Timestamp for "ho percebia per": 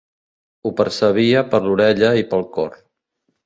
0.63-1.61